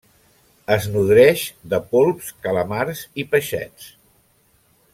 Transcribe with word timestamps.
Es 0.75 0.87
nodreix 0.93 1.43
de 1.73 1.79
polps, 1.91 2.31
calamars 2.47 3.03
i 3.25 3.27
peixets. 3.35 3.93